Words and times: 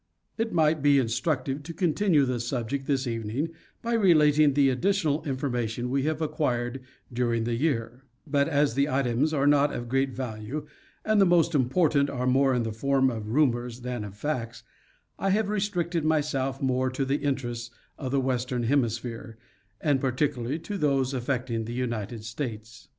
It 0.35 0.51
might 0.51 0.81
be 0.81 0.97
instructive 0.97 1.61
to 1.61 1.75
continue 1.75 2.25
the 2.25 2.39
subject 2.39 2.87
this 2.87 3.05
evening 3.05 3.49
by 3.83 3.95
relat 3.95 4.39
ing 4.39 4.53
the 4.55 4.71
additional 4.71 5.23
information 5.25 5.91
we 5.91 6.01
have 6.09 6.23
acquired 6.23 6.81
during 7.13 7.43
the 7.43 7.53
year; 7.53 8.03
but 8.25 8.47
as 8.49 8.73
the 8.73 8.89
items 8.89 9.31
are 9.31 9.45
not 9.45 9.71
of 9.71 9.87
great 9.87 10.09
value 10.11 10.65
and 11.05 11.21
the 11.21 11.25
most 11.27 11.53
important 11.53 12.09
are 12.09 12.25
more 12.25 12.55
in 12.55 12.63
the 12.63 12.73
form 12.73 13.11
of 13.11 13.29
rumors 13.29 13.81
than 13.81 14.03
of 14.03 14.17
facts, 14.17 14.63
I 15.19 15.29
have 15.29 15.49
restricted 15.49 16.03
myself 16.03 16.59
more 16.63 16.89
to 16.89 17.05
the 17.05 17.17
interests 17.21 17.69
of 17.99 18.11
the 18.11 18.19
western 18.19 18.63
hemisphere, 18.63 19.37
and 19.81 20.01
particularly 20.01 20.57
to 20.61 20.79
those 20.79 21.13
affecting 21.13 21.65
the 21.65 21.73
United 21.73 22.23
States. 22.25 22.89